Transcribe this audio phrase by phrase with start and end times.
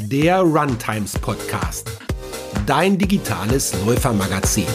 [0.00, 1.90] der Runtimes Podcast,
[2.66, 4.66] dein digitales Läufermagazin.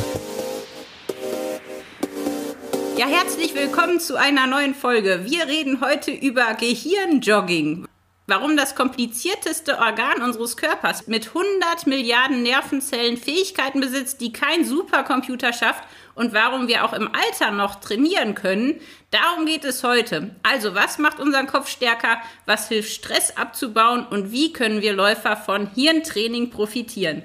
[2.98, 5.22] Ja, herzlich willkommen zu einer neuen Folge.
[5.24, 7.86] Wir reden heute über Gehirnjogging.
[8.26, 15.52] Warum das komplizierteste Organ unseres Körpers mit 100 Milliarden Nervenzellen Fähigkeiten besitzt, die kein Supercomputer
[15.52, 15.84] schafft
[16.16, 18.80] und warum wir auch im Alter noch trainieren können,
[19.12, 20.34] darum geht es heute.
[20.42, 22.22] Also, was macht unseren Kopf stärker?
[22.46, 24.06] Was hilft Stress abzubauen?
[24.10, 27.24] Und wie können wir Läufer von Hirntraining profitieren?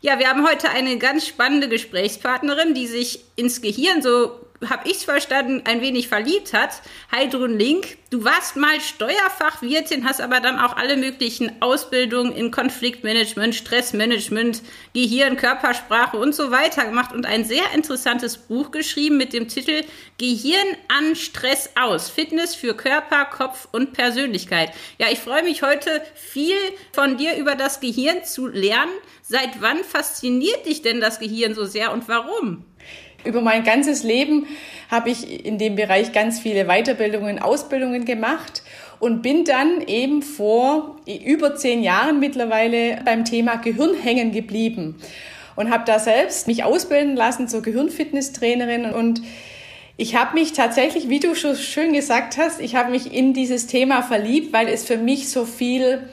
[0.00, 5.04] Ja, wir haben heute eine ganz spannende Gesprächspartnerin, die sich ins Gehirn so habe ich
[5.04, 6.82] verstanden, ein wenig verliebt hat.
[7.10, 13.54] Heidrun Link, du warst mal Steuerfachwirtin, hast aber dann auch alle möglichen Ausbildungen in Konfliktmanagement,
[13.54, 14.62] Stressmanagement,
[14.94, 19.82] Gehirn, Körpersprache und so weiter gemacht und ein sehr interessantes Buch geschrieben mit dem Titel
[20.18, 22.10] Gehirn an Stress aus.
[22.10, 24.72] Fitness für Körper, Kopf und Persönlichkeit.
[24.98, 26.56] Ja, ich freue mich heute viel
[26.92, 28.92] von dir über das Gehirn zu lernen.
[29.22, 32.64] Seit wann fasziniert dich denn das Gehirn so sehr und warum?
[33.24, 34.46] Über mein ganzes Leben
[34.90, 38.62] habe ich in dem Bereich ganz viele Weiterbildungen, Ausbildungen gemacht
[38.98, 44.96] und bin dann eben vor über zehn Jahren mittlerweile beim Thema Gehirn hängen geblieben
[45.56, 48.86] und habe da selbst mich ausbilden lassen zur Gehirnfitnesstrainerin.
[48.86, 49.22] Und
[49.96, 53.66] ich habe mich tatsächlich, wie du schon schön gesagt hast, ich habe mich in dieses
[53.66, 56.08] Thema verliebt, weil es für mich so viel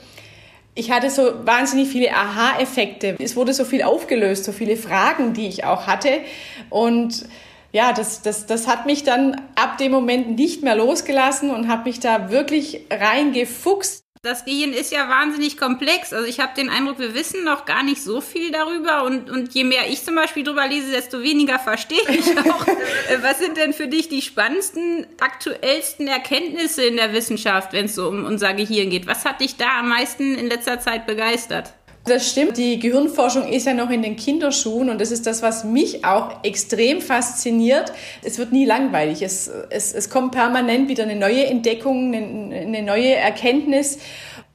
[0.74, 3.16] ich hatte so wahnsinnig viele Aha-Effekte.
[3.18, 6.20] Es wurde so viel aufgelöst, so viele Fragen, die ich auch hatte.
[6.68, 7.26] Und
[7.72, 11.84] ja, das, das, das hat mich dann ab dem Moment nicht mehr losgelassen und habe
[11.84, 14.04] mich da wirklich reingefuchst.
[14.22, 16.12] Das Gehirn ist ja wahnsinnig komplex.
[16.12, 19.04] Also ich habe den Eindruck, wir wissen noch gar nicht so viel darüber.
[19.04, 22.68] Und, und je mehr ich zum Beispiel drüber lese, desto weniger verstehe ich auch.
[22.68, 27.94] Äh, was sind denn für dich die spannendsten, aktuellsten Erkenntnisse in der Wissenschaft, wenn es
[27.94, 29.06] so um unser Gehirn geht?
[29.06, 31.72] Was hat dich da am meisten in letzter Zeit begeistert?
[32.04, 32.56] Das stimmt.
[32.56, 36.42] Die Gehirnforschung ist ja noch in den Kinderschuhen und das ist das, was mich auch
[36.42, 37.92] extrem fasziniert.
[38.22, 39.22] Es wird nie langweilig.
[39.22, 43.98] Es, es, es kommt permanent wieder eine neue Entdeckung, eine, eine neue Erkenntnis.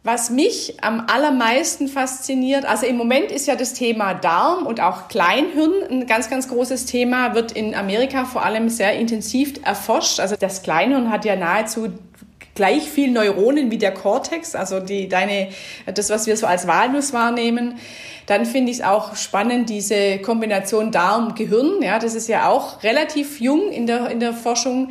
[0.04, 5.08] Was mich am allermeisten fasziniert, also im Moment ist ja das Thema Darm und auch
[5.08, 10.20] Kleinhirn ein ganz, ganz großes Thema, wird in Amerika vor allem sehr intensiv erforscht.
[10.20, 11.88] Also das Kleinhirn hat ja nahezu
[12.56, 15.50] gleich viel Neuronen wie der Cortex, also die, deine,
[15.94, 17.78] das, was wir so als Walnuss wahrnehmen.
[18.26, 21.82] Dann finde ich es auch spannend, diese Kombination Darm-Gehirn.
[21.84, 24.90] Ja, das ist ja auch relativ jung in der, in der Forschung.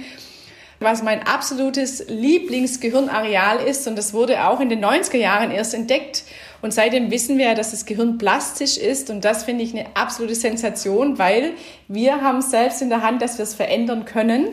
[0.79, 6.25] Was mein absolutes Lieblingsgehirnareal ist, und das wurde auch in den 90er Jahren erst entdeckt.
[6.61, 9.09] Und seitdem wissen wir ja, dass das Gehirn plastisch ist.
[9.09, 11.53] Und das finde ich eine absolute Sensation, weil
[11.89, 14.49] wir haben selbst in der Hand, dass wir es verändern können.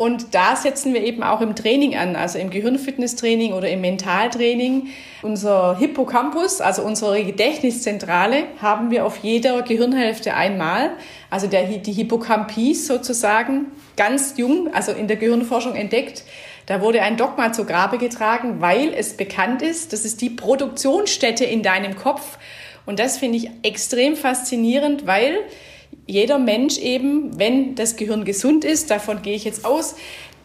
[0.00, 4.88] Und da setzen wir eben auch im Training an, also im Gehirnfitnesstraining oder im Mentaltraining.
[5.20, 10.92] Unser Hippocampus, also unsere Gedächtniszentrale, haben wir auf jeder Gehirnhälfte einmal.
[11.28, 16.24] Also der, die Hippocampis sozusagen, ganz jung, also in der Gehirnforschung entdeckt.
[16.64, 21.44] Da wurde ein Dogma zu Grabe getragen, weil es bekannt ist, das ist die Produktionsstätte
[21.44, 22.38] in deinem Kopf.
[22.86, 25.40] Und das finde ich extrem faszinierend, weil
[26.10, 29.94] jeder Mensch eben, wenn das Gehirn gesund ist, davon gehe ich jetzt aus,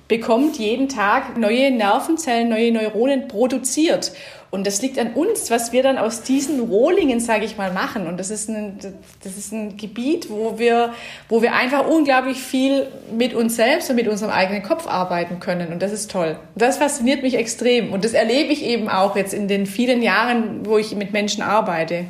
[0.08, 4.12] bekommt jeden Tag neue Nervenzellen, neue Neuronen produziert.
[4.52, 8.08] Und das liegt an uns, was wir dann aus diesen Rohlingen, sage ich mal, machen.
[8.08, 8.78] Und das ist ein,
[9.24, 10.94] das ist ein Gebiet, wo wir,
[11.28, 15.74] wo wir einfach unglaublich viel mit uns selbst und mit unserem eigenen Kopf arbeiten können.
[15.74, 16.38] Und das ist toll.
[16.56, 17.92] Das fasziniert mich extrem.
[17.92, 21.42] Und das erlebe ich eben auch jetzt in den vielen Jahren, wo ich mit Menschen
[21.42, 22.06] arbeite.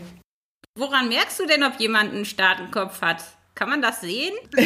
[0.78, 3.24] Woran merkst du denn, ob jemand einen starken Kopf hat?
[3.56, 4.34] Kann man das sehen?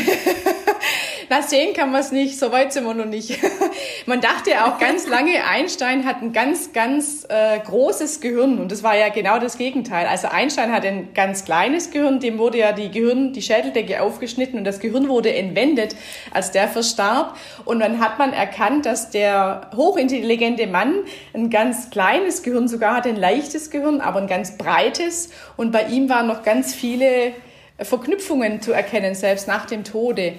[1.29, 3.38] Na, sehen kann man es nicht, so weit sind wir noch nicht.
[4.07, 8.81] man dachte auch ganz lange, Einstein hat ein ganz, ganz äh, großes Gehirn und das
[8.81, 10.07] war ja genau das Gegenteil.
[10.07, 14.57] Also Einstein hat ein ganz kleines Gehirn, dem wurde ja die Gehirn, die Schädeldecke aufgeschnitten
[14.57, 15.95] und das Gehirn wurde entwendet,
[16.31, 17.38] als der verstarb.
[17.66, 20.95] Und dann hat man erkannt, dass der hochintelligente Mann
[21.35, 25.29] ein ganz kleines Gehirn sogar hat, ein leichtes Gehirn, aber ein ganz breites.
[25.58, 27.34] Und bei ihm waren noch ganz viele
[27.81, 30.34] Verknüpfungen zu erkennen, selbst nach dem Tode.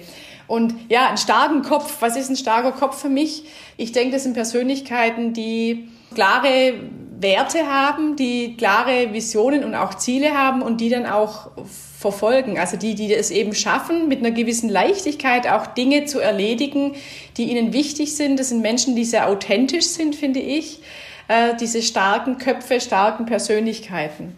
[0.47, 1.97] Und ja, einen starken Kopf.
[2.01, 3.45] Was ist ein starker Kopf für mich?
[3.77, 6.73] Ich denke, das sind Persönlichkeiten, die klare
[7.19, 11.51] Werte haben, die klare Visionen und auch Ziele haben und die dann auch
[11.97, 12.59] verfolgen.
[12.59, 16.95] Also die, die es eben schaffen, mit einer gewissen Leichtigkeit auch Dinge zu erledigen,
[17.37, 18.39] die ihnen wichtig sind.
[18.39, 20.81] Das sind Menschen, die sehr authentisch sind, finde ich.
[21.27, 24.33] Äh, diese starken Köpfe, starken Persönlichkeiten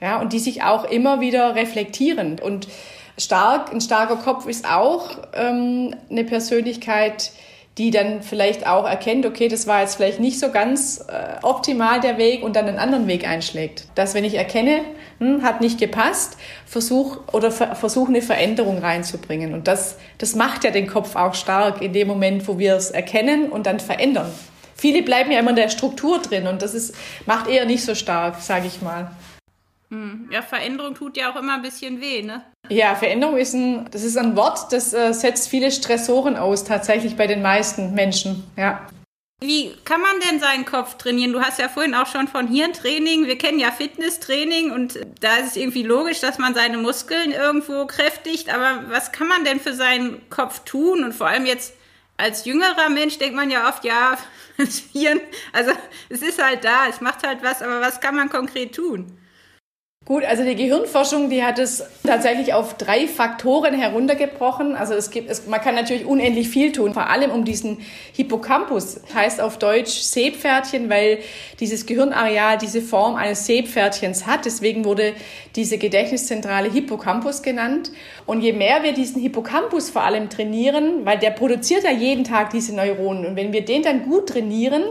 [0.00, 2.38] ja, und die sich auch immer wieder reflektieren.
[2.38, 2.68] Und
[3.18, 7.32] stark, ein starker Kopf ist auch ähm, eine Persönlichkeit,
[7.78, 12.00] die dann vielleicht auch erkennt, okay, das war jetzt vielleicht nicht so ganz äh, optimal
[12.00, 13.84] der Weg und dann einen anderen Weg einschlägt.
[13.94, 14.80] Dass wenn ich erkenne,
[15.18, 19.52] hm, hat nicht gepasst, versuch oder ver versuche eine Veränderung reinzubringen.
[19.52, 22.90] Und das, das macht ja den Kopf auch stark in dem Moment, wo wir es
[22.90, 24.32] erkennen und dann verändern.
[24.74, 26.94] Viele bleiben ja immer in der Struktur drin und das ist,
[27.26, 29.10] macht eher nicht so stark, sage ich mal.
[29.90, 30.28] Hm.
[30.32, 32.44] Ja, Veränderung tut ja auch immer ein bisschen weh, ne?
[32.68, 37.16] Ja, Veränderung ist ein, das ist ein Wort, das äh, setzt viele Stressoren aus, tatsächlich
[37.16, 38.86] bei den meisten Menschen, ja.
[39.40, 41.34] Wie kann man denn seinen Kopf trainieren?
[41.34, 43.26] Du hast ja vorhin auch schon von Hirntraining.
[43.26, 47.84] Wir kennen ja Fitnesstraining und da ist es irgendwie logisch, dass man seine Muskeln irgendwo
[47.86, 48.48] kräftigt.
[48.48, 51.04] Aber was kann man denn für seinen Kopf tun?
[51.04, 51.74] Und vor allem jetzt
[52.16, 54.16] als jüngerer Mensch denkt man ja oft, ja,
[54.56, 55.20] das Hirn,
[55.52, 55.72] also
[56.08, 59.18] es ist halt da, es macht halt was, aber was kann man konkret tun?
[60.06, 64.76] Gut, also die Gehirnforschung, die hat es tatsächlich auf drei Faktoren heruntergebrochen.
[64.76, 67.78] Also es gibt, es, man kann natürlich unendlich viel tun, vor allem um diesen
[68.12, 71.18] Hippocampus, heißt auf Deutsch Seepferdchen, weil
[71.58, 74.44] dieses Gehirnareal diese Form eines Seepferdchens hat.
[74.44, 75.12] Deswegen wurde
[75.56, 77.90] diese Gedächtniszentrale Hippocampus genannt.
[78.26, 82.50] Und je mehr wir diesen Hippocampus vor allem trainieren, weil der produziert ja jeden Tag
[82.50, 83.26] diese Neuronen.
[83.26, 84.84] Und wenn wir den dann gut trainieren,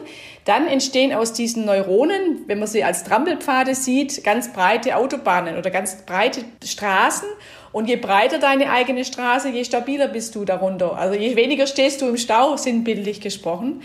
[0.46, 5.72] dann entstehen aus diesen Neuronen, wenn man sie als Trampelpfade sieht, ganz breite Autobahnen oder
[5.72, 7.28] ganz breite Straßen.
[7.72, 10.98] Und je breiter deine eigene Straße, je stabiler bist du darunter.
[10.98, 13.82] Also je weniger stehst du im Stau, sinnbildlich gesprochen.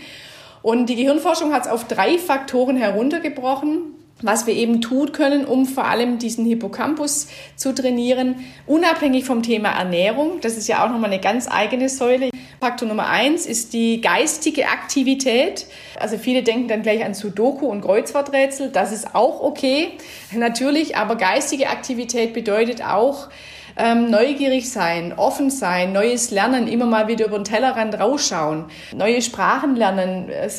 [0.61, 5.65] Und die Gehirnforschung hat es auf drei Faktoren heruntergebrochen was wir eben tun können, um
[5.65, 8.35] vor allem diesen Hippocampus zu trainieren,
[8.67, 10.39] unabhängig vom Thema Ernährung.
[10.41, 12.29] Das ist ja auch nochmal eine ganz eigene Säule.
[12.59, 15.65] Faktor Nummer eins ist die geistige Aktivität.
[15.99, 18.69] Also viele denken dann gleich an Sudoku und Kreuzworträtsel.
[18.69, 19.93] Das ist auch okay,
[20.31, 23.29] natürlich, aber geistige Aktivität bedeutet auch,
[23.77, 28.65] ähm, neugierig sein, offen sein, neues Lernen, immer mal wieder über den Tellerrand rausschauen,
[28.95, 30.49] neue Sprachen lernen, äh,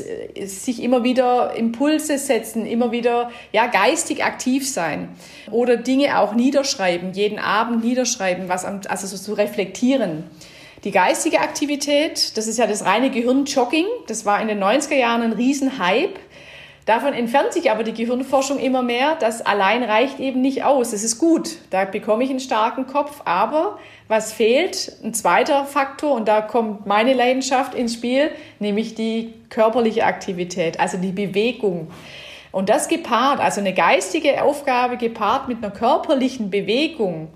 [0.46, 5.08] sich immer wieder Impulse setzen, immer wieder ja geistig aktiv sein
[5.50, 10.24] oder Dinge auch niederschreiben, jeden Abend niederschreiben, was am, also so zu reflektieren.
[10.84, 15.22] Die geistige Aktivität, das ist ja das reine Gehirnjogging, das war in den 90er Jahren
[15.22, 16.18] ein Riesenhype.
[16.84, 19.16] Davon entfernt sich aber die Gehirnforschung immer mehr.
[19.20, 20.92] Das allein reicht eben nicht aus.
[20.92, 24.92] Es ist gut, da bekomme ich einen starken Kopf, aber was fehlt?
[25.04, 30.98] Ein zweiter Faktor, und da kommt meine Leidenschaft ins Spiel, nämlich die körperliche Aktivität, also
[30.98, 31.88] die Bewegung.
[32.50, 37.28] Und das gepaart, also eine geistige Aufgabe gepaart mit einer körperlichen Bewegung,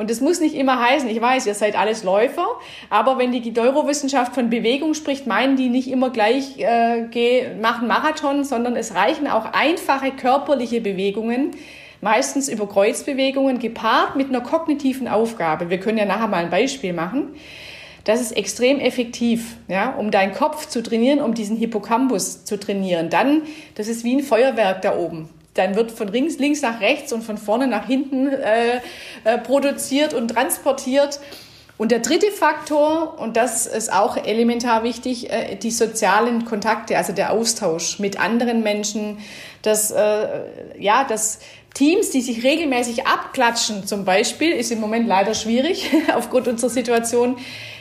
[0.00, 2.46] und es muss nicht immer heißen, ich weiß, ihr seid alles Läufer,
[2.88, 7.86] aber wenn die Neurowissenschaft von Bewegung spricht, meinen die nicht immer gleich, äh, geh, machen
[7.86, 11.50] Marathon, sondern es reichen auch einfache körperliche Bewegungen,
[12.00, 15.68] meistens über Kreuzbewegungen, gepaart mit einer kognitiven Aufgabe.
[15.68, 17.34] Wir können ja nachher mal ein Beispiel machen.
[18.04, 23.10] Das ist extrem effektiv, ja, um deinen Kopf zu trainieren, um diesen Hippocampus zu trainieren.
[23.10, 23.42] Dann,
[23.74, 27.22] das ist wie ein Feuerwerk da oben dann wird von links, links nach rechts und
[27.22, 28.80] von vorne nach hinten äh,
[29.24, 31.20] äh, produziert und transportiert.
[31.76, 37.12] Und der dritte Faktor, und das ist auch elementar wichtig, äh, die sozialen Kontakte, also
[37.12, 39.18] der Austausch mit anderen Menschen,
[39.62, 40.26] das, äh,
[40.78, 41.40] ja, das
[41.74, 47.38] Teams, die sich regelmäßig abklatschen, zum Beispiel, ist im Moment leider schwierig aufgrund unserer Situation,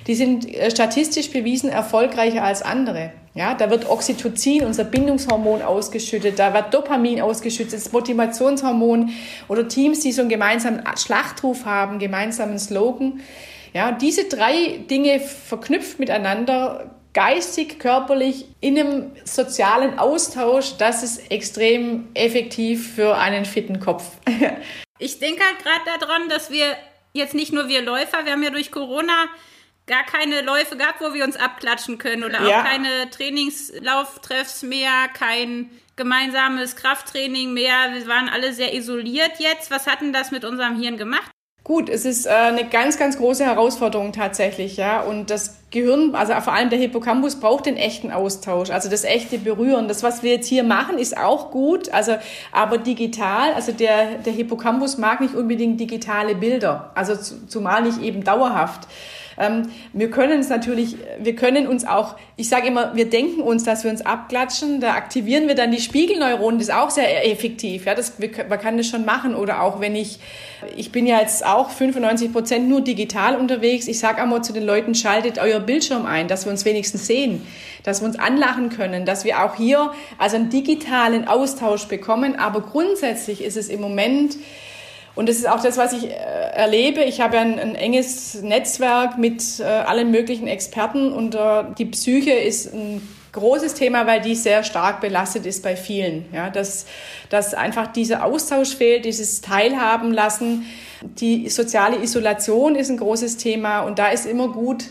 [0.09, 3.11] die sind äh, statistisch bewiesen erfolgreicher als andere.
[3.35, 9.11] Ja, da wird Oxytocin, unser Bindungshormon, ausgeschüttet, da wird Dopamin ausgeschüttet, das Motivationshormon
[9.47, 13.21] oder Teams, die so einen gemeinsamen Schlachtruf haben, gemeinsamen Slogan.
[13.71, 22.07] Ja, diese drei Dinge verknüpft miteinander, geistig, körperlich, in einem sozialen Austausch, das ist extrem
[22.15, 24.05] effektiv für einen fitten Kopf.
[24.97, 26.65] ich denke halt gerade daran, dass wir
[27.13, 29.27] jetzt nicht nur wir Läufer, wir haben ja durch Corona
[29.89, 35.69] gar keine Läufe gab, wo wir uns abklatschen können oder auch keine Trainingslauftreffs mehr, kein
[35.95, 37.91] gemeinsames Krafttraining mehr.
[37.93, 39.71] Wir waren alle sehr isoliert jetzt.
[39.71, 41.29] Was hat denn das mit unserem Hirn gemacht?
[41.63, 45.01] Gut, es ist äh, eine ganz, ganz große Herausforderung tatsächlich, ja.
[45.01, 49.37] Und das Gehirn, also vor allem der Hippocampus braucht den echten Austausch, also das echte
[49.37, 49.87] Berühren.
[49.87, 52.15] Das, was wir jetzt hier machen, ist auch gut, also
[52.51, 58.23] aber digital, also der, der Hippocampus mag nicht unbedingt digitale Bilder, also zumal nicht eben
[58.23, 58.87] dauerhaft.
[59.39, 63.63] Ähm, wir können es natürlich, wir können uns auch, ich sage immer, wir denken uns,
[63.63, 67.85] dass wir uns abklatschen, da aktivieren wir dann die Spiegelneuronen, das ist auch sehr effektiv.
[67.85, 69.33] Ja, das, man kann das schon machen.
[69.35, 70.19] Oder auch wenn ich,
[70.75, 73.87] ich bin ja jetzt auch 95 Prozent nur digital unterwegs.
[73.87, 77.41] Ich sage einmal zu den Leuten, schaltet euer Bildschirm ein, dass wir uns wenigstens sehen,
[77.83, 82.35] dass wir uns anlachen können, dass wir auch hier also einen digitalen Austausch bekommen.
[82.35, 84.35] Aber grundsätzlich ist es im Moment,
[85.19, 87.01] Und das ist auch das, was ich äh, erlebe.
[87.01, 92.31] Ich habe ein, ein enges Netzwerk mit äh, allen möglichen Experten und äh, die Psyche
[92.31, 96.23] ist ein großes Thema, weil die sehr stark belastet ist bei vielen.
[96.33, 96.85] Ja, dass,
[97.29, 100.65] dass einfach dieser Austausch fehlt, dieses Teilhaben lassen.
[101.01, 104.85] Die soziale Isolation ist ein großes Thema und da ist immer gut,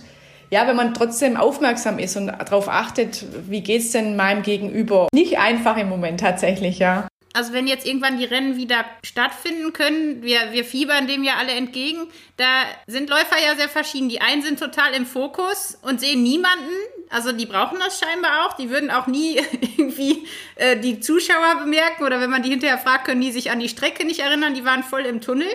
[0.51, 5.09] ja, wenn man trotzdem aufmerksam ist und darauf achtet, wie geht's denn meinem Gegenüber?
[5.11, 7.09] Nicht einfach im Moment tatsächlich, ja.
[7.38, 11.52] Also wenn jetzt irgendwann die Rennen wieder stattfinden können, wir, wir fiebern dem ja alle
[11.52, 14.09] entgegen, da sind Läufer ja sehr verschieden.
[14.09, 16.75] Die einen sind total im Fokus und sehen niemanden.
[17.11, 18.57] Also die brauchen das scheinbar auch.
[18.57, 19.37] Die würden auch nie
[19.76, 20.26] irgendwie
[20.57, 23.68] äh, die Zuschauer bemerken oder wenn man die hinterher fragt, können die sich an die
[23.68, 24.54] Strecke nicht erinnern.
[24.54, 25.47] Die waren voll im Tunnel.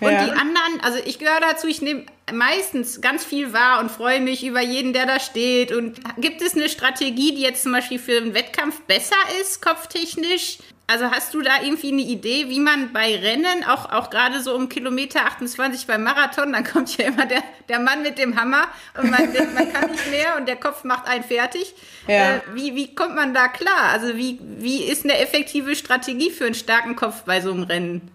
[0.00, 0.24] Und ja.
[0.26, 4.44] die anderen, also ich gehöre dazu, ich nehme meistens ganz viel wahr und freue mich
[4.44, 5.72] über jeden, der da steht.
[5.72, 10.58] Und gibt es eine Strategie, die jetzt zum Beispiel für einen Wettkampf besser ist, kopftechnisch?
[10.90, 14.56] Also hast du da irgendwie eine Idee, wie man bei Rennen, auch, auch gerade so
[14.56, 18.64] um Kilometer 28 beim Marathon, dann kommt ja immer der, der Mann mit dem Hammer
[19.00, 21.76] und man denkt, man kann nicht mehr und der Kopf macht einen fertig.
[22.08, 22.34] Ja.
[22.34, 23.90] Äh, wie, wie kommt man da klar?
[23.92, 28.10] Also wie, wie ist eine effektive Strategie für einen starken Kopf bei so einem Rennen?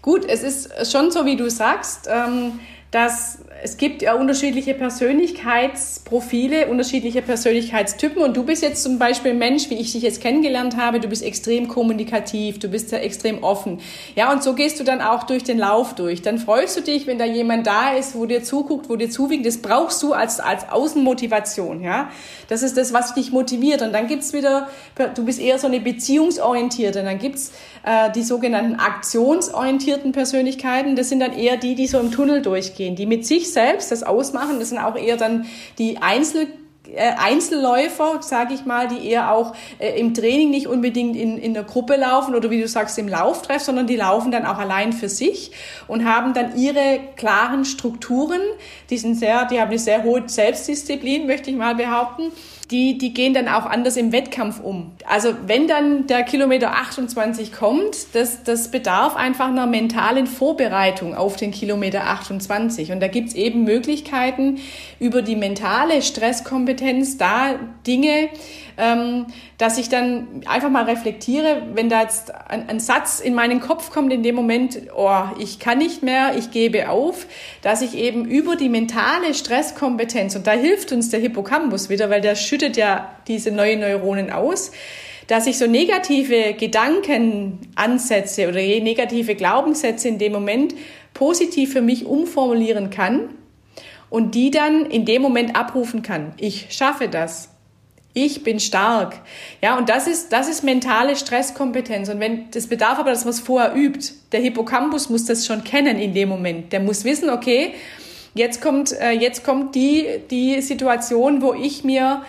[0.00, 2.06] Gut, es ist schon so, wie du sagst.
[2.08, 2.60] Ähm,
[2.94, 9.38] dass es gibt ja unterschiedliche Persönlichkeitsprofile, unterschiedliche Persönlichkeitstypen und du bist jetzt zum Beispiel ein
[9.38, 13.42] Mensch, wie ich dich jetzt kennengelernt habe, du bist extrem kommunikativ, du bist ja extrem
[13.42, 13.80] offen.
[14.16, 16.20] Ja, und so gehst du dann auch durch den Lauf durch.
[16.20, 19.46] Dann freust du dich, wenn da jemand da ist, wo dir zuguckt, wo dir zuwinkt.
[19.46, 22.10] Das brauchst du als, als Außenmotivation, ja.
[22.48, 23.82] Das ist das, was dich motiviert.
[23.82, 24.68] Und dann gibt's wieder,
[25.14, 27.00] du bist eher so eine beziehungsorientierte.
[27.00, 27.52] Und dann gibt's
[27.84, 30.96] äh, die sogenannten aktionsorientierten Persönlichkeiten.
[30.96, 34.02] Das sind dann eher die, die so im Tunnel durchgehen, die mit sich selbst das
[34.02, 34.58] ausmachen.
[34.58, 35.46] Das sind auch eher dann
[35.78, 36.48] die Einzel
[36.92, 41.54] äh, Einzelläufer, sage ich mal, die eher auch äh, im Training nicht unbedingt in, in
[41.54, 44.92] der Gruppe laufen oder wie du sagst im Lauftreff, sondern die laufen dann auch allein
[44.92, 45.52] für sich
[45.88, 48.40] und haben dann ihre klaren Strukturen.
[48.90, 52.32] Die sind sehr, die haben eine sehr hohe Selbstdisziplin, möchte ich mal behaupten
[52.70, 54.92] die, die gehen dann auch anders im Wettkampf um.
[55.06, 61.36] Also wenn dann der Kilometer 28 kommt, das, das bedarf einfach einer mentalen Vorbereitung auf
[61.36, 62.92] den Kilometer 28.
[62.92, 64.58] Und da gibt's eben Möglichkeiten,
[64.98, 67.56] über die mentale Stresskompetenz da
[67.86, 68.28] Dinge
[68.76, 73.90] dass ich dann einfach mal reflektiere, wenn da jetzt ein, ein, Satz in meinen Kopf
[73.90, 77.26] kommt in dem Moment, oh, ich kann nicht mehr, ich gebe auf,
[77.62, 82.20] dass ich eben über die mentale Stresskompetenz, und da hilft uns der Hippocampus wieder, weil
[82.20, 84.72] der schüttet ja diese neuen Neuronen aus,
[85.28, 90.74] dass ich so negative Gedankenansätze oder negative Glaubenssätze in dem Moment
[91.14, 93.30] positiv für mich umformulieren kann
[94.10, 96.34] und die dann in dem Moment abrufen kann.
[96.36, 97.53] Ich schaffe das.
[98.16, 99.16] Ich bin stark.
[99.60, 102.08] Ja, und das ist, das ist mentale Stresskompetenz.
[102.08, 104.12] Und wenn, das bedarf aber, dass man es vorher übt.
[104.30, 106.72] Der Hippocampus muss das schon kennen in dem Moment.
[106.72, 107.74] Der muss wissen, okay,
[108.34, 112.22] jetzt kommt, äh, jetzt kommt die, die Situation, wo ich mir,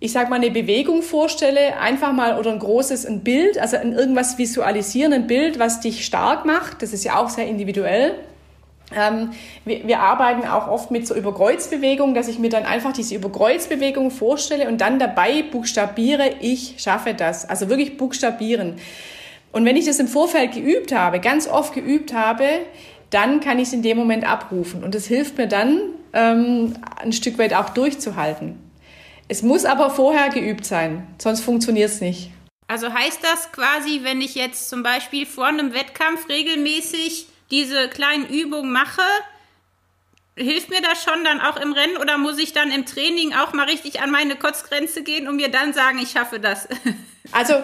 [0.00, 4.38] ich sag mal, eine Bewegung vorstelle, einfach mal oder ein großes, ein Bild, also irgendwas
[4.38, 6.82] visualisieren, ein Bild, was dich stark macht.
[6.82, 8.16] Das ist ja auch sehr individuell.
[8.94, 9.30] Ähm,
[9.64, 14.10] wir, wir, arbeiten auch oft mit so Überkreuzbewegungen, dass ich mir dann einfach diese Überkreuzbewegung
[14.10, 17.48] vorstelle und dann dabei buchstabiere, ich schaffe das.
[17.48, 18.76] Also wirklich buchstabieren.
[19.52, 22.44] Und wenn ich das im Vorfeld geübt habe, ganz oft geübt habe,
[23.10, 24.82] dann kann ich es in dem Moment abrufen.
[24.84, 25.80] Und das hilft mir dann,
[26.12, 28.58] ähm, ein Stück weit auch durchzuhalten.
[29.28, 32.30] Es muss aber vorher geübt sein, sonst funktioniert es nicht.
[32.66, 38.26] Also heißt das quasi, wenn ich jetzt zum Beispiel vor einem Wettkampf regelmäßig diese kleinen
[38.26, 39.02] Übungen mache,
[40.36, 43.52] hilft mir das schon dann auch im Rennen oder muss ich dann im Training auch
[43.52, 46.68] mal richtig an meine Kotzgrenze gehen und mir dann sagen, ich schaffe das?
[47.32, 47.54] Also,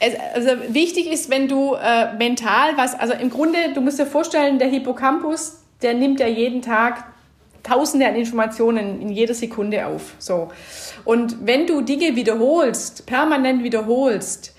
[0.00, 4.06] es, also wichtig ist, wenn du äh, mental was, also im Grunde, du musst dir
[4.06, 7.04] vorstellen, der Hippocampus, der nimmt ja jeden Tag
[7.64, 10.14] Tausende an Informationen in jeder Sekunde auf.
[10.18, 10.50] So.
[11.04, 14.53] Und wenn du Dinge wiederholst, permanent wiederholst,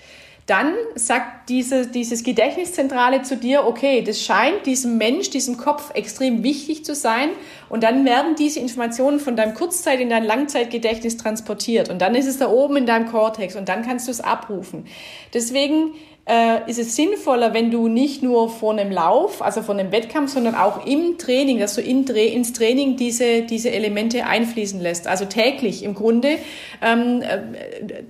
[0.46, 6.44] dann sagt diese, dieses Gedächtniszentrale zu dir, okay, das scheint diesem Mensch, diesem Kopf extrem
[6.44, 7.30] wichtig zu sein.
[7.68, 11.88] Und dann werden diese Informationen von deinem Kurzzeit- in dein Langzeitgedächtnis transportiert.
[11.90, 14.86] Und dann ist es da oben in deinem Cortex und dann kannst du es abrufen.
[15.34, 15.94] Deswegen
[16.28, 20.32] äh, ist es sinnvoller, wenn du nicht nur vor einem Lauf, also vor einem Wettkampf,
[20.32, 25.06] sondern auch im Training, dass du in, ins Training diese, diese Elemente einfließen lässt.
[25.06, 26.38] Also täglich im Grunde
[26.82, 28.02] ähm, äh,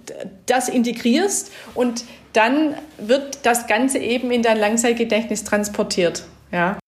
[0.47, 2.05] das integrierst und
[2.37, 6.25] dann wird das Ganze eben in dein Langzeitgedächtnis transportiert.
[6.53, 6.79] Ja.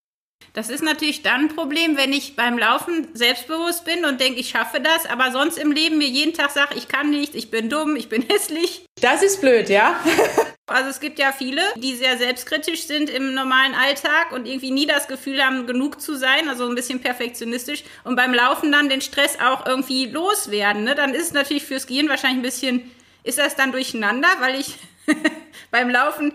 [0.52, 4.48] Das ist natürlich dann ein Problem, wenn ich beim Laufen selbstbewusst bin und denke, ich
[4.48, 7.70] schaffe das, aber sonst im Leben mir jeden Tag sage, ich kann nicht, ich bin
[7.70, 8.84] dumm, ich bin hässlich.
[9.00, 9.98] Das ist blöd, ja.
[10.70, 14.84] Also es gibt ja viele, die sehr selbstkritisch sind im normalen Alltag und irgendwie nie
[14.84, 19.00] das Gefühl haben, genug zu sein, also ein bisschen perfektionistisch und beim Laufen dann den
[19.00, 20.84] Stress auch irgendwie loswerden.
[20.84, 20.94] Ne?
[20.94, 22.90] Dann ist es natürlich fürs Gehirn wahrscheinlich ein bisschen,
[23.24, 24.74] ist das dann durcheinander, weil ich
[25.70, 26.32] beim Laufen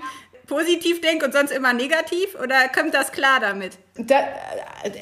[0.47, 2.35] positiv denke und sonst immer negativ?
[2.41, 3.77] Oder kommt das klar damit?
[3.95, 4.15] Da,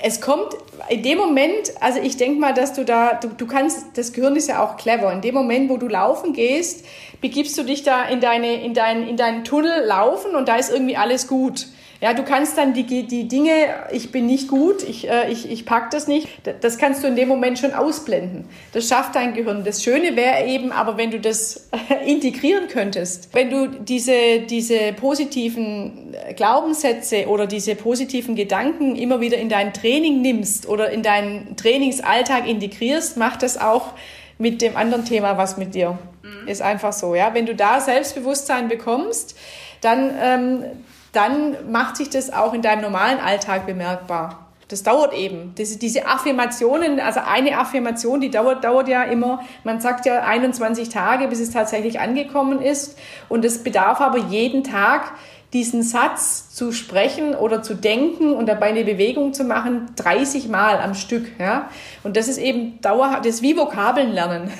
[0.04, 0.56] es kommt
[0.90, 4.36] in dem Moment, also ich denke mal, dass du da, du, du kannst, das Gehirn
[4.36, 5.12] ist ja auch clever.
[5.12, 6.86] In dem Moment, wo du laufen gehst,
[7.22, 10.72] begibst du dich da in, deine, in, dein, in deinen Tunnel laufen und da ist
[10.72, 11.68] irgendwie alles gut.
[12.02, 13.52] Ja, du kannst dann die, die Dinge,
[13.92, 16.28] ich bin nicht gut, ich, äh, ich, ich pack das nicht,
[16.62, 18.46] das kannst du in dem Moment schon ausblenden.
[18.74, 19.64] Das schafft dein Gehirn.
[19.64, 21.70] Das Schöne wäre eben, aber wenn du das
[22.06, 29.50] integrieren könntest, wenn du diese, diese positiven Glaubenssätze oder diese positiven Gedanken immer wieder in
[29.50, 33.94] dein Training nimmst oder in deinen Trainingsalltag integrierst, macht das auch
[34.40, 36.00] mit dem anderen Thema was mit dir.
[36.24, 36.48] Mhm.
[36.48, 37.36] Ist einfach so, ja.
[37.36, 39.38] Wenn du da Selbstbewusstsein bekommst,
[39.82, 40.64] dann, ähm,
[41.12, 44.48] dann macht sich das auch in deinem normalen Alltag bemerkbar.
[44.72, 45.54] Das dauert eben.
[45.58, 50.88] Diese, diese Affirmationen, also eine Affirmation, die dauert, dauert ja immer, man sagt ja 21
[50.88, 52.98] Tage, bis es tatsächlich angekommen ist.
[53.28, 55.12] Und es bedarf aber jeden Tag
[55.52, 60.80] diesen Satz zu sprechen oder zu denken und dabei eine Bewegung zu machen, 30 Mal
[60.80, 61.38] am Stück.
[61.38, 61.70] Ja?
[62.04, 64.52] Und das ist eben dauerhaft, das ist wie Vokabeln lernen.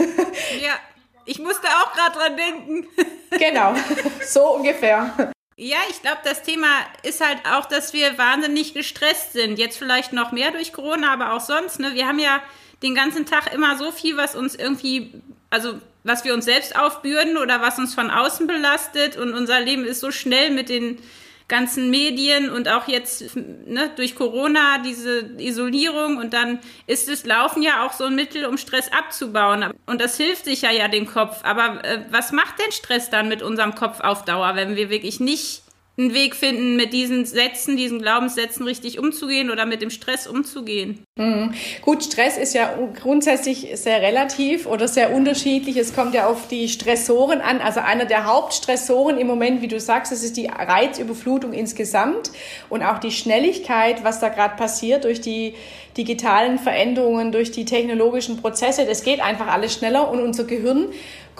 [0.62, 0.74] Ja,
[1.26, 2.88] ich musste auch gerade dran denken.
[3.40, 3.74] Genau,
[4.26, 5.32] so ungefähr.
[5.64, 6.66] Ja, ich glaube, das Thema
[7.04, 9.60] ist halt auch, dass wir wahnsinnig gestresst sind.
[9.60, 11.80] Jetzt vielleicht noch mehr durch Corona, aber auch sonst.
[11.80, 11.94] Ne?
[11.94, 12.42] Wir haben ja
[12.82, 15.14] den ganzen Tag immer so viel, was uns irgendwie,
[15.52, 19.18] also was wir uns selbst aufbürden oder was uns von außen belastet.
[19.18, 20.98] Und unser Leben ist so schnell mit den
[21.52, 27.62] ganzen Medien und auch jetzt ne, durch Corona diese Isolierung und dann ist das Laufen
[27.62, 29.66] ja auch so ein Mittel, um Stress abzubauen.
[29.86, 31.42] Und das hilft sicher ja dem Kopf.
[31.44, 35.20] Aber äh, was macht denn Stress dann mit unserem Kopf auf Dauer, wenn wir wirklich
[35.20, 35.64] nicht
[35.98, 41.04] einen Weg finden, mit diesen Sätzen, diesen Glaubenssätzen richtig umzugehen oder mit dem Stress umzugehen.
[41.18, 41.54] Mhm.
[41.82, 45.76] Gut, Stress ist ja grundsätzlich sehr relativ oder sehr unterschiedlich.
[45.76, 47.60] Es kommt ja auf die Stressoren an.
[47.60, 52.32] Also einer der Hauptstressoren im Moment, wie du sagst, das ist die Reizüberflutung insgesamt
[52.70, 55.56] und auch die Schnelligkeit, was da gerade passiert durch die
[55.98, 58.86] digitalen Veränderungen, durch die technologischen Prozesse.
[58.86, 60.88] Das geht einfach alles schneller und unser Gehirn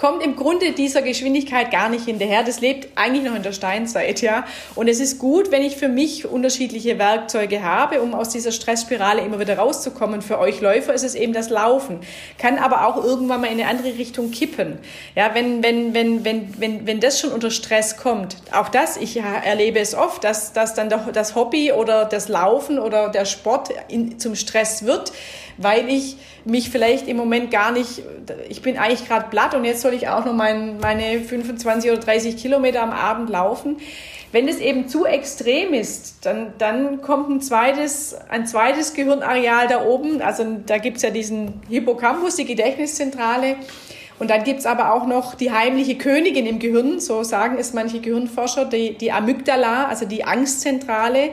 [0.02, 2.42] kommt im Grunde dieser Geschwindigkeit gar nicht hinterher.
[2.42, 4.44] Das lebt eigentlich noch in der Steinzeit, ja.
[4.74, 9.20] Und es ist gut, wenn ich für mich unterschiedliche Werkzeuge habe, um aus dieser Stressspirale
[9.20, 10.20] immer wieder rauszukommen.
[10.20, 12.00] Für euch Läufer ist es eben das Laufen.
[12.36, 14.80] Kann aber auch irgendwann mal in eine andere Richtung kippen.
[15.14, 19.16] Ja, wenn, wenn, wenn, wenn, wenn, wenn das schon unter Stress kommt, auch das, ich
[19.18, 23.68] erlebe es oft, dass, dass dann doch das Hobby oder das Laufen oder der Sport
[23.86, 25.12] in, zum Stress wird,
[25.58, 28.02] weil ich mich vielleicht im Moment gar nicht,
[28.48, 32.00] ich bin eigentlich gerade platt und jetzt soll ich auch noch mein, meine 25 oder
[32.00, 33.76] 30 Kilometer am Abend laufen.
[34.32, 39.84] Wenn es eben zu extrem ist, dann, dann kommt ein zweites, ein zweites Gehirnareal da
[39.84, 40.22] oben.
[40.22, 43.56] Also da gibt's ja diesen Hippocampus, die Gedächtniszentrale.
[44.18, 48.00] Und dann gibt's aber auch noch die heimliche Königin im Gehirn, so sagen es manche
[48.00, 51.30] Gehirnforscher, die, die Amygdala, also die Angstzentrale.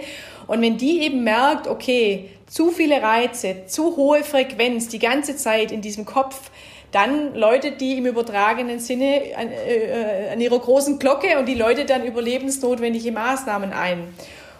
[0.47, 5.71] Und wenn die eben merkt, okay, zu viele Reize, zu hohe Frequenz die ganze Zeit
[5.71, 6.49] in diesem Kopf,
[6.91, 11.89] dann läutet die im übertragenen Sinne an, äh, an ihrer großen Glocke und die läutet
[11.89, 14.13] dann überlebensnotwendige Maßnahmen ein.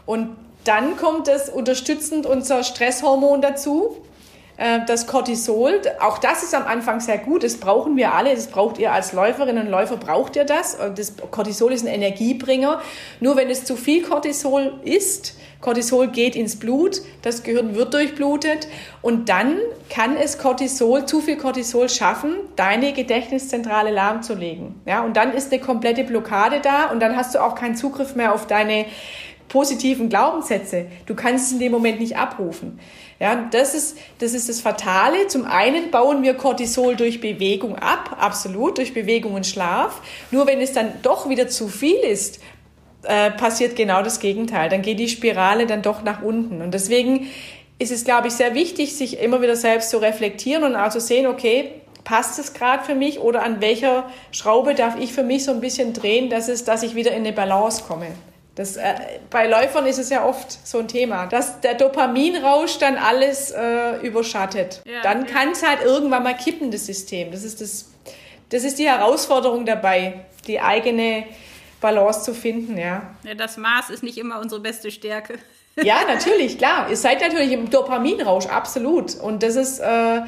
[0.06, 3.98] Und dann kommt das unterstützend unser Stresshormon dazu,
[4.58, 5.82] äh, das Cortisol.
[6.00, 7.44] Auch das ist am Anfang sehr gut.
[7.44, 8.36] Das brauchen wir alle.
[8.36, 10.78] Das braucht ihr als Läuferinnen und Läufer, braucht ihr das.
[10.96, 12.82] Das Cortisol ist ein Energiebringer.
[13.22, 18.68] Nur wenn es zu viel Cortisol ist, Cortisol geht ins Blut, das Gehirn wird durchblutet
[19.02, 19.58] und dann
[19.90, 24.80] kann es Cortisol, zu viel Cortisol schaffen, deine Gedächtniszentrale lahmzulegen.
[24.86, 28.16] Ja, und dann ist eine komplette Blockade da und dann hast du auch keinen Zugriff
[28.16, 28.86] mehr auf deine
[29.50, 30.86] positiven Glaubenssätze.
[31.06, 32.80] Du kannst es in dem Moment nicht abrufen.
[33.20, 35.28] Ja, das ist, das ist das Fatale.
[35.28, 40.02] Zum einen bauen wir Cortisol durch Bewegung ab, absolut, durch Bewegung und Schlaf.
[40.32, 42.40] Nur wenn es dann doch wieder zu viel ist,
[43.04, 44.70] äh, passiert genau das Gegenteil.
[44.70, 46.62] Dann geht die Spirale dann doch nach unten.
[46.62, 47.28] Und deswegen
[47.80, 51.00] ist es, glaube ich, sehr wichtig, sich immer wieder selbst zu reflektieren und auch zu
[51.00, 51.72] sehen, okay,
[52.04, 55.62] passt es gerade für mich oder an welcher Schraube darf ich für mich so ein
[55.62, 58.08] bisschen drehen, dass, es, dass ich wieder in eine Balance komme.
[58.56, 58.96] Das, äh,
[59.30, 63.98] bei Läufern ist es ja oft so ein Thema, dass der Dopaminrausch dann alles äh,
[64.02, 64.82] überschattet.
[64.86, 65.32] Ja, dann ja.
[65.32, 67.32] kann es halt irgendwann mal kippen, das System.
[67.32, 67.90] Das ist, das,
[68.50, 71.26] das ist die Herausforderung dabei, die eigene
[71.82, 73.04] Balance zu finden, ja.
[73.24, 73.36] ja.
[73.36, 75.40] Das Maß ist nicht immer unsere beste Stärke.
[75.82, 76.90] Ja, natürlich, klar.
[76.90, 79.16] Ihr seid natürlich im Dopaminrausch, absolut.
[79.16, 80.22] Und das ist, äh,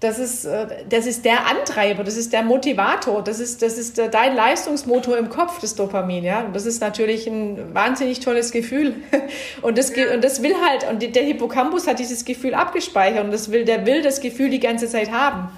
[0.00, 3.98] das ist, äh, das ist der Antreiber, das ist der Motivator, das ist, das ist
[3.98, 6.44] äh, dein Leistungsmotor im Kopf, das Dopamin, ja.
[6.44, 8.94] Und das ist natürlich ein wahnsinnig tolles Gefühl.
[9.62, 10.14] Und das, ja.
[10.14, 13.86] und das will halt, und der Hippocampus hat dieses Gefühl abgespeichert und das will, der
[13.86, 15.48] will das Gefühl die ganze Zeit haben.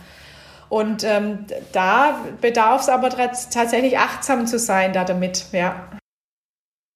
[0.76, 5.90] Und ähm, da bedarf es aber tatsächlich achtsam zu sein da damit, ja.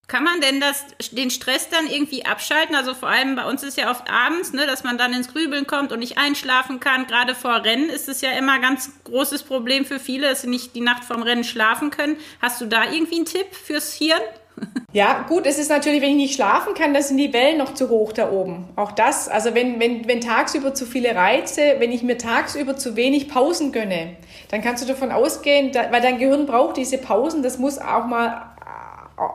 [0.06, 2.74] Kann man denn das, den Stress dann irgendwie abschalten?
[2.74, 5.66] Also vor allem bei uns ist ja oft abends, ne, dass man dann ins Grübeln
[5.66, 7.06] kommt und nicht einschlafen kann.
[7.06, 10.48] Gerade vor Rennen ist es ja immer ein ganz großes Problem für viele, dass sie
[10.48, 12.18] nicht die Nacht vorm Rennen schlafen können.
[12.42, 14.20] Hast du da irgendwie einen Tipp fürs Hirn?
[14.92, 17.74] Ja, gut, es ist natürlich, wenn ich nicht schlafen kann, dann sind die Wellen noch
[17.74, 18.68] zu hoch da oben.
[18.74, 22.96] Auch das, also wenn, wenn, wenn tagsüber zu viele Reize, wenn ich mir tagsüber zu
[22.96, 24.16] wenig Pausen gönne,
[24.50, 28.06] dann kannst du davon ausgehen, da, weil dein Gehirn braucht diese Pausen, das muss auch
[28.06, 28.50] mal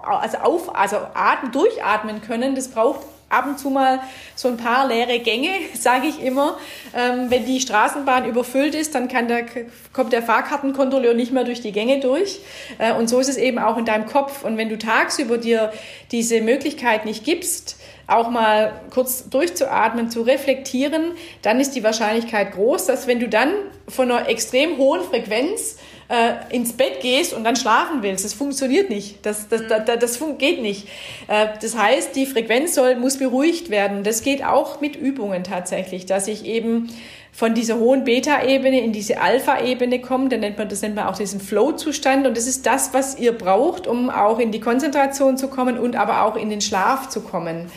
[0.03, 2.55] also auf, also atmen, durchatmen können.
[2.55, 3.99] Das braucht ab und zu mal
[4.35, 6.57] so ein paar leere Gänge, sage ich immer.
[6.95, 9.45] Ähm, wenn die Straßenbahn überfüllt ist, dann der,
[9.93, 12.39] kommt der Fahrkartenkontrolleur nicht mehr durch die Gänge durch.
[12.77, 14.43] Äh, und so ist es eben auch in deinem Kopf.
[14.43, 15.71] Und wenn du tagsüber dir
[16.11, 22.85] diese Möglichkeit nicht gibst, auch mal kurz durchzuatmen, zu reflektieren, dann ist die Wahrscheinlichkeit groß,
[22.85, 23.51] dass wenn du dann
[23.87, 28.25] von einer extrem hohen Frequenz äh, ins Bett gehst und dann schlafen willst.
[28.25, 29.25] Das funktioniert nicht.
[29.25, 30.87] Das, das, das, das geht nicht.
[31.27, 34.03] Äh, das heißt, die Frequenz soll, muss beruhigt werden.
[34.03, 36.89] Das geht auch mit Übungen tatsächlich, dass ich eben
[37.31, 40.29] von dieser hohen Beta-Ebene in diese Alpha-Ebene komme.
[40.29, 42.25] Dann nennt man, das nennt man auch diesen Flow-Zustand.
[42.27, 45.95] Und das ist das, was ihr braucht, um auch in die Konzentration zu kommen und
[45.95, 47.69] aber auch in den Schlaf zu kommen.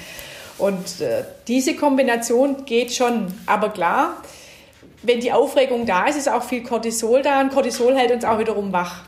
[0.59, 3.29] Und äh, diese Kombination geht schon.
[3.47, 4.23] Aber klar,
[5.03, 8.39] wenn die Aufregung da ist, ist auch viel Cortisol da und Cortisol hält uns auch
[8.39, 9.05] wiederum wach.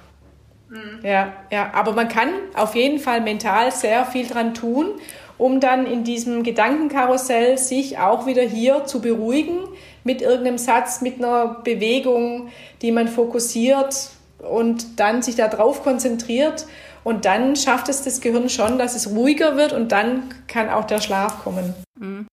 [0.69, 1.01] Mhm.
[1.03, 4.93] Ja, ja, aber man kann auf jeden Fall mental sehr viel dran tun,
[5.37, 9.59] um dann in diesem Gedankenkarussell sich auch wieder hier zu beruhigen
[10.05, 12.49] mit irgendeinem Satz, mit einer Bewegung,
[12.83, 16.67] die man fokussiert und dann sich darauf konzentriert
[17.03, 20.85] und dann schafft es das Gehirn schon, dass es ruhiger wird und dann kann auch
[20.85, 21.75] der Schlaf kommen.
[21.99, 22.27] Mhm.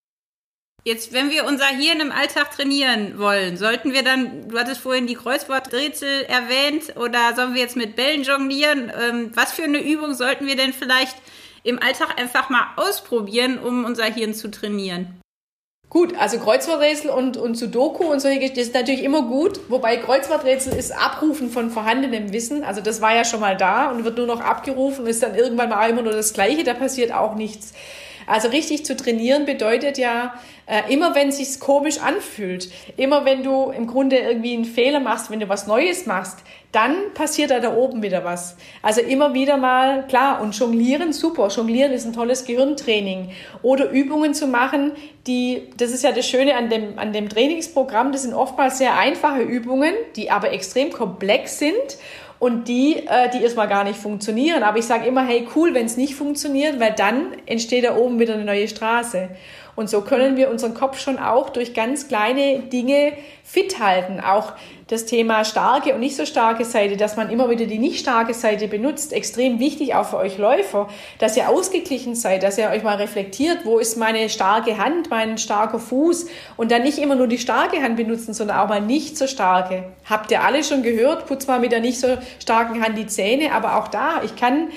[0.88, 5.06] Jetzt, wenn wir unser Hirn im Alltag trainieren wollen, sollten wir dann, du hattest vorhin
[5.06, 8.90] die Kreuzworträtsel erwähnt, oder sollen wir jetzt mit Bällen jonglieren?
[8.98, 11.14] Ähm, was für eine Übung sollten wir denn vielleicht
[11.62, 15.20] im Alltag einfach mal ausprobieren, um unser Hirn zu trainieren?
[15.90, 20.72] Gut, also Kreuzworträtsel und, und Sudoku und solche Geschichten ist natürlich immer gut, wobei Kreuzworträtsel
[20.72, 22.64] ist Abrufen von vorhandenem Wissen.
[22.64, 25.68] Also das war ja schon mal da und wird nur noch abgerufen, ist dann irgendwann
[25.68, 27.74] mal immer nur das Gleiche, da passiert auch nichts.
[28.28, 30.34] Also richtig zu trainieren bedeutet ja,
[30.66, 35.00] äh, immer wenn es sich komisch anfühlt, immer wenn du im Grunde irgendwie einen Fehler
[35.00, 36.38] machst, wenn du was Neues machst,
[36.72, 38.56] dann passiert da da oben wieder was.
[38.82, 41.48] Also immer wieder mal, klar, und jonglieren, super.
[41.48, 43.30] Jonglieren ist ein tolles Gehirntraining.
[43.62, 44.92] Oder Übungen zu machen,
[45.26, 48.98] die, das ist ja das Schöne an dem, an dem Trainingsprogramm, das sind oftmals sehr
[48.98, 51.96] einfache Übungen, die aber extrem komplex sind
[52.38, 54.62] und die, äh, die erstmal gar nicht funktionieren.
[54.62, 58.18] Aber ich sage immer, hey, cool, wenn es nicht funktioniert, weil dann entsteht da oben
[58.18, 59.28] wieder eine neue Straße.
[59.74, 63.12] Und so können wir unseren Kopf schon auch durch ganz kleine Dinge
[63.44, 64.20] fit halten.
[64.20, 64.52] Auch
[64.88, 68.32] das Thema starke und nicht so starke Seite, dass man immer wieder die nicht starke
[68.32, 72.82] Seite benutzt, extrem wichtig auch für euch Läufer, dass ihr ausgeglichen seid, dass ihr euch
[72.82, 76.26] mal reflektiert, wo ist meine starke Hand, mein starker Fuß?
[76.56, 79.84] Und dann nicht immer nur die starke Hand benutzen, sondern auch mal nicht so starke.
[80.08, 83.52] Habt ihr alle schon gehört, putz mal mit der nicht so starken Hand die Zähne,
[83.52, 84.68] aber auch da, ich kann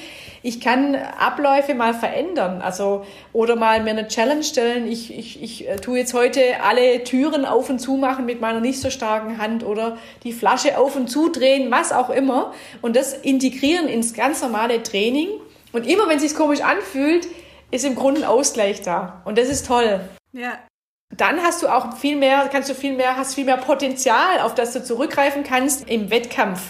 [0.44, 2.62] ich kann Abläufe mal verändern.
[2.62, 4.92] Also, oder mal mir eine Challenge stellen.
[4.92, 8.60] Ich, ich, ich äh, tue jetzt heute alle Türen auf und zu machen mit meiner
[8.60, 12.54] nicht so starken Hand oder die Flasche auf und zu drehen, was auch immer.
[12.82, 15.30] Und das integrieren ins ganz normale Training.
[15.74, 17.28] Und immer wenn es sich komisch anfühlt,
[17.70, 19.22] ist im Grunde ein Ausgleich da.
[19.26, 20.02] Und das ist toll.
[20.34, 20.54] Ja,
[21.16, 24.56] dann hast du auch viel mehr, kannst du viel mehr, hast viel mehr Potenzial, auf
[24.56, 26.62] das du zurückgreifen kannst im Wettkampf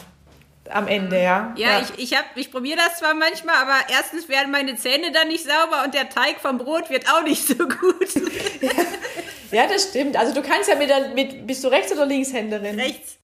[0.73, 1.53] am Ende, ja.
[1.57, 1.81] Ja, ja.
[1.81, 5.43] ich, ich, hab, ich probiere das zwar manchmal, aber erstens werden meine Zähne dann nicht
[5.43, 8.09] sauber und der Teig vom Brot wird auch nicht so gut.
[9.51, 10.17] ja, das stimmt.
[10.17, 12.79] Also du kannst ja mit der, mit, bist du Rechts- oder Linkshänderin?
[12.79, 13.17] Rechts.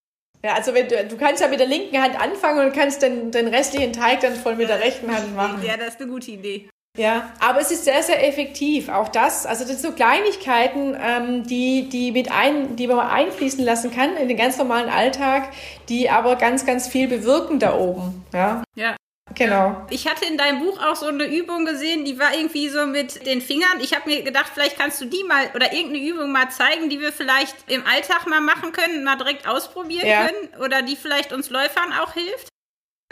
[0.44, 3.32] Ja, also wenn du, du kannst ja mit der linken Hand anfangen und kannst den,
[3.32, 5.64] den restlichen Teig dann voll mit der rechten Hand machen.
[5.66, 6.70] Ja, das ist eine gute Idee.
[6.98, 8.90] Ja, aber es ist sehr, sehr effektiv.
[8.90, 13.64] Auch das, also das sind so Kleinigkeiten, ähm, die, die, mit ein, die man einfließen
[13.64, 15.50] lassen kann in den ganz normalen Alltag,
[15.90, 18.26] die aber ganz, ganz viel bewirken da oben.
[18.34, 18.64] Ja.
[18.76, 18.96] Ja.
[19.36, 19.86] Genau.
[19.90, 23.26] Ich hatte in deinem Buch auch so eine Übung gesehen, die war irgendwie so mit
[23.26, 23.80] den Fingern.
[23.82, 27.00] Ich habe mir gedacht, vielleicht kannst du die mal oder irgendeine Übung mal zeigen, die
[27.00, 30.28] wir vielleicht im Alltag mal machen können, mal direkt ausprobieren ja.
[30.28, 32.48] können oder die vielleicht uns Läufern auch hilft.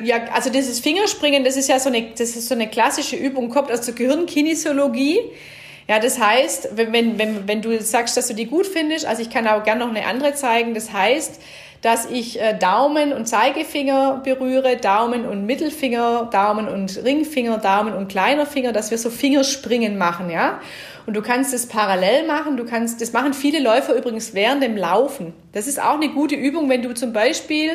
[0.02, 3.50] Ja, also dieses Fingerspringen, das ist ja so eine, das ist so eine klassische Übung,
[3.50, 5.20] kommt aus der Gehirnkinesiologie.
[5.88, 9.30] Ja, das heißt, wenn, wenn, wenn du sagst, dass du die gut findest, also ich
[9.30, 11.40] kann auch gerne noch eine andere zeigen, das heißt,
[11.86, 18.08] dass ich äh, Daumen und Zeigefinger berühre, Daumen und Mittelfinger, Daumen und Ringfinger, Daumen und
[18.08, 20.60] kleiner Finger, dass wir so Fingerspringen machen, ja.
[21.06, 22.58] Und du kannst es parallel machen.
[22.58, 25.34] Du kannst, das machen viele Läufer übrigens während dem Laufen.
[25.52, 27.74] Das ist auch eine gute Übung, wenn du zum Beispiel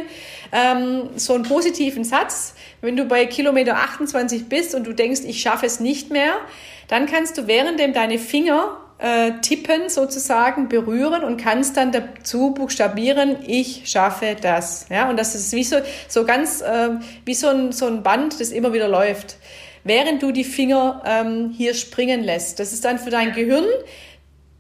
[0.51, 5.41] ähm, so einen positiven Satz, wenn du bei Kilometer 28 bist und du denkst, ich
[5.41, 6.33] schaffe es nicht mehr,
[6.89, 13.37] dann kannst du währenddem deine Finger äh, tippen sozusagen berühren und kannst dann dazu buchstabieren,
[13.47, 14.87] ich schaffe das.
[14.91, 15.77] Ja, und das ist wie so,
[16.09, 16.91] so ganz, äh,
[17.25, 19.37] wie so ein, so ein Band, das immer wieder läuft
[19.83, 22.61] während du die Finger ähm, hier springen lässt.
[22.61, 23.65] Das ist dann für dein Gehirn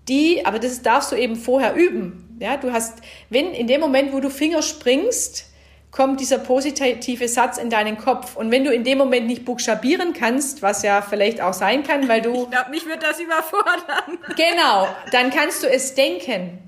[0.09, 2.37] die, aber das darfst du eben vorher üben.
[2.41, 2.99] Ja, du hast,
[3.29, 5.50] wenn in dem Moment, wo du Finger springst,
[5.91, 8.37] kommt dieser positive Satz in deinen Kopf.
[8.37, 12.09] Und wenn du in dem Moment nicht buchstabieren kannst, was ja vielleicht auch sein kann,
[12.09, 12.31] weil du.
[12.51, 14.19] Ich glaube, mich wird das überfordern.
[14.37, 16.59] Genau, dann kannst du es denken.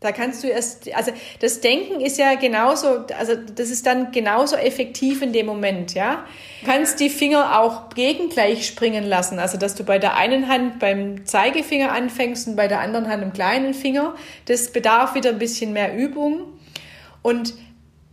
[0.00, 1.10] Da kannst du erst, also
[1.40, 6.26] das Denken ist ja genauso, also das ist dann genauso effektiv in dem Moment, ja.
[6.60, 10.80] Du kannst die Finger auch gegengleich springen lassen, also dass du bei der einen Hand
[10.80, 14.14] beim Zeigefinger anfängst und bei der anderen Hand im kleinen Finger.
[14.44, 16.42] Das bedarf wieder ein bisschen mehr Übung.
[17.22, 17.54] Und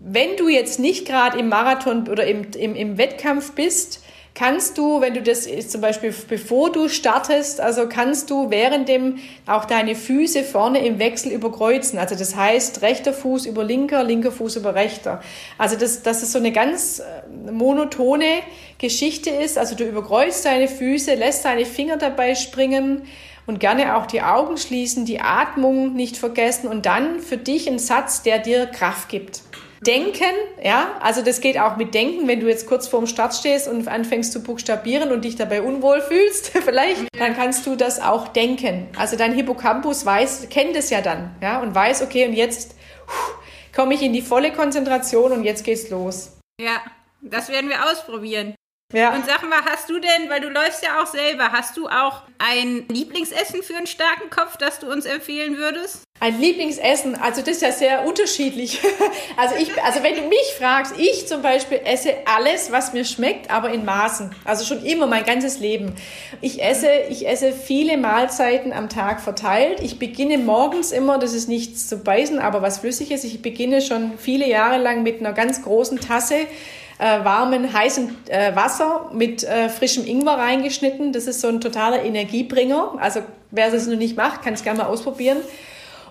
[0.05, 4.03] wenn du jetzt nicht gerade im Marathon oder im, im, im Wettkampf bist,
[4.35, 9.19] kannst du, wenn du das zum Beispiel bevor du startest, also kannst du während dem
[9.45, 11.99] auch deine Füße vorne im Wechsel überkreuzen.
[11.99, 15.21] Also das heißt rechter Fuß über linker, linker Fuß über rechter.
[15.57, 18.39] Also das, dass es so eine ganz äh, monotone
[18.79, 19.57] Geschichte ist.
[19.57, 23.03] Also du überkreuzt deine Füße, lässt deine Finger dabei springen
[23.45, 27.79] und gerne auch die Augen schließen, die Atmung nicht vergessen und dann für dich ein
[27.79, 29.43] Satz, der dir Kraft gibt.
[29.85, 33.67] Denken, ja, also das geht auch mit Denken, wenn du jetzt kurz vorm Start stehst
[33.67, 38.29] und anfängst zu buchstabieren und dich dabei unwohl fühlst, vielleicht, dann kannst du das auch
[38.29, 38.87] denken.
[38.97, 42.75] Also dein Hippocampus weiß, kennt es ja dann, ja, und weiß, okay, und jetzt
[43.75, 46.37] komme ich in die volle Konzentration und jetzt geht's los.
[46.59, 46.81] Ja,
[47.21, 48.55] das werden wir ausprobieren.
[48.93, 49.13] Ja.
[49.13, 52.21] Und sag mal, hast du denn, weil du läufst ja auch selber, hast du auch
[52.37, 56.03] ein Lieblingsessen für einen starken Kopf, das du uns empfehlen würdest?
[56.23, 58.79] Ein Lieblingsessen, also das ist ja sehr unterschiedlich.
[59.35, 63.49] Also ich, also wenn du mich fragst, ich zum Beispiel esse alles, was mir schmeckt,
[63.49, 64.29] aber in Maßen.
[64.45, 65.95] Also schon immer mein ganzes Leben.
[66.39, 69.81] Ich esse, ich esse viele Mahlzeiten am Tag verteilt.
[69.81, 73.23] Ich beginne morgens immer, das ist nichts zu beißen, aber was Flüssiges.
[73.23, 76.35] Ich beginne schon viele Jahre lang mit einer ganz großen Tasse
[76.99, 81.11] äh, warmen, heißen äh, Wasser mit äh, frischem Ingwer reingeschnitten.
[81.11, 82.97] Das ist so ein totaler Energiebringer.
[82.99, 85.37] Also wer das noch nicht macht, kann es gerne mal ausprobieren.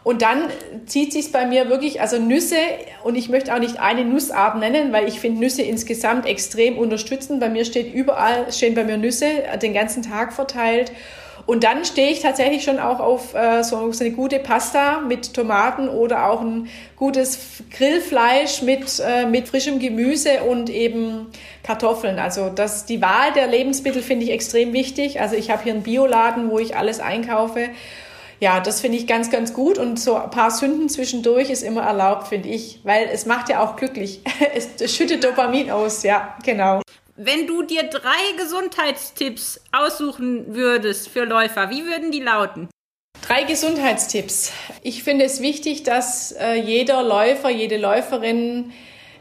[0.04, 0.44] Und dann
[0.86, 2.56] zieht sich bei mir wirklich, also Nüsse,
[3.04, 7.40] und ich möchte auch nicht eine Nussart nennen, weil ich finde Nüsse insgesamt extrem unterstützend.
[7.40, 9.26] Bei mir steht überall, stehen bei mir Nüsse
[9.60, 10.92] den ganzen Tag verteilt.
[11.44, 15.34] Und dann stehe ich tatsächlich schon auch auf äh, so, so eine gute Pasta mit
[15.34, 21.26] Tomaten oder auch ein gutes Grillfleisch mit, äh, mit frischem Gemüse und eben
[21.64, 22.20] Kartoffeln.
[22.20, 25.20] Also das, die Wahl der Lebensmittel finde ich extrem wichtig.
[25.20, 27.70] Also ich habe hier einen Bioladen, wo ich alles einkaufe.
[28.42, 29.78] Ja, das finde ich ganz, ganz gut.
[29.78, 33.62] Und so ein paar Sünden zwischendurch ist immer erlaubt, finde ich, weil es macht ja
[33.62, 34.20] auch glücklich.
[34.55, 36.83] es schüttet Dopamin aus, ja, genau.
[37.14, 42.68] Wenn du dir drei Gesundheitstipps aussuchen würdest für Läufer, wie würden die lauten?
[43.24, 44.50] Drei Gesundheitstipps.
[44.83, 48.72] Ich finde es wichtig, dass äh, jeder Läufer, jede Läuferin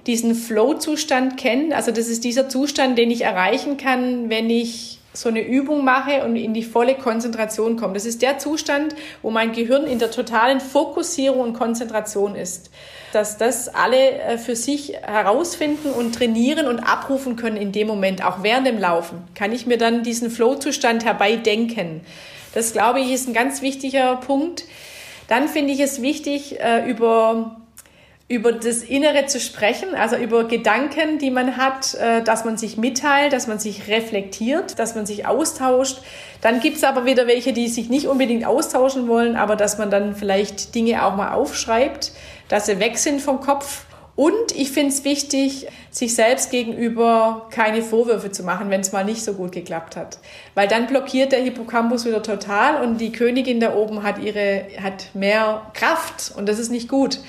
[0.07, 1.73] diesen Flow-Zustand kennt.
[1.73, 6.23] Also das ist dieser Zustand, den ich erreichen kann, wenn ich so eine Übung mache
[6.23, 7.93] und in die volle Konzentration komme.
[7.93, 12.71] Das ist der Zustand, wo mein Gehirn in der totalen Fokussierung und Konzentration ist.
[13.11, 18.23] Dass das alle äh, für sich herausfinden und trainieren und abrufen können in dem Moment,
[18.23, 22.01] auch während dem Laufen, kann ich mir dann diesen Flow-Zustand herbeidenken.
[22.53, 24.63] Das glaube ich ist ein ganz wichtiger Punkt.
[25.27, 27.60] Dann finde ich es wichtig, äh, über
[28.31, 32.77] über das Innere zu sprechen, also über Gedanken, die man hat, äh, dass man sich
[32.77, 35.97] mitteilt, dass man sich reflektiert, dass man sich austauscht.
[36.39, 39.91] Dann gibt es aber wieder welche, die sich nicht unbedingt austauschen wollen, aber dass man
[39.91, 42.13] dann vielleicht Dinge auch mal aufschreibt,
[42.47, 43.83] dass sie weg sind vom Kopf.
[44.15, 49.03] Und ich finde es wichtig, sich selbst gegenüber keine Vorwürfe zu machen, wenn es mal
[49.03, 50.19] nicht so gut geklappt hat.
[50.55, 55.13] Weil dann blockiert der Hippocampus wieder total und die Königin da oben hat ihre, hat
[55.13, 57.19] mehr Kraft und das ist nicht gut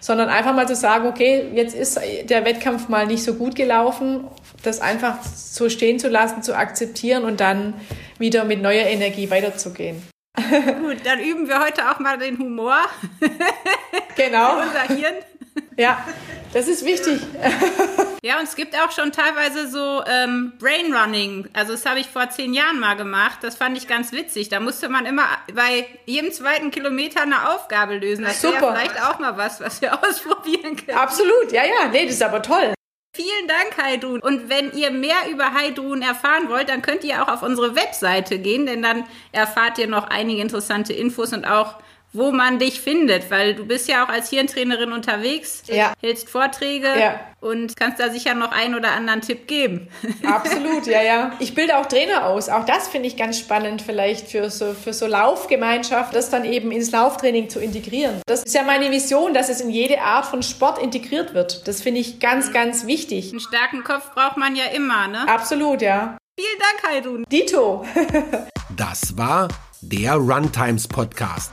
[0.00, 4.24] sondern einfach mal zu sagen, okay, jetzt ist der Wettkampf mal nicht so gut gelaufen,
[4.62, 7.74] das einfach so stehen zu lassen, zu akzeptieren und dann
[8.18, 10.02] wieder mit neuer Energie weiterzugehen.
[10.36, 12.78] Gut, dann üben wir heute auch mal den Humor.
[14.16, 14.60] Genau.
[14.62, 15.14] Unser Hirn.
[15.76, 16.04] Ja,
[16.52, 17.20] das ist wichtig.
[18.22, 21.48] Ja, und es gibt auch schon teilweise so ähm, Brain Running.
[21.54, 23.38] Also das habe ich vor zehn Jahren mal gemacht.
[23.40, 24.50] Das fand ich ganz witzig.
[24.50, 28.24] Da musste man immer bei jedem zweiten Kilometer eine Aufgabe lösen.
[28.24, 28.74] Das wäre Super.
[28.74, 30.98] vielleicht auch mal was, was wir ausprobieren können.
[30.98, 32.74] Absolut, ja, ja, nee, das ist aber toll.
[33.16, 34.20] Vielen Dank, Heidrun.
[34.20, 38.38] Und wenn ihr mehr über Heidrun erfahren wollt, dann könnt ihr auch auf unsere Webseite
[38.38, 41.76] gehen, denn dann erfahrt ihr noch einige interessante Infos und auch,
[42.12, 45.92] wo man dich findet, weil du bist ja auch als Hirntrainerin unterwegs, Ja.
[46.00, 47.20] hältst Vorträge Ja.
[47.40, 49.88] und kannst da sicher noch einen oder anderen Tipp geben.
[50.26, 51.32] Absolut, ja, ja.
[51.38, 52.48] Ich bilde auch Trainer aus.
[52.48, 56.72] Auch das finde ich ganz spannend vielleicht für so, für so Laufgemeinschaft, das dann eben
[56.72, 58.20] ins Lauftraining zu integrieren.
[58.26, 61.68] Das ist ja meine Vision, dass es in jede Art von Sport integriert wird.
[61.68, 63.30] Das finde ich ganz, ganz wichtig.
[63.30, 65.28] Einen starken Kopf braucht man ja immer, ne?
[65.28, 66.18] Absolut, ja.
[66.38, 67.24] Vielen Dank, Heidrun.
[67.30, 67.84] Dito.
[68.76, 69.48] Das war
[69.82, 71.52] der Runtimes Podcast.